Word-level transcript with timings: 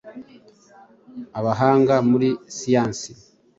Abahanga 1.39 1.95
muri 2.09 2.29
siyansi 2.57 3.11